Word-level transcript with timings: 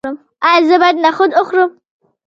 ایا 0.49 0.65
زه 0.67 0.75
باید 0.81 0.97
نخود 1.05 1.31
وخورم؟ 1.39 1.69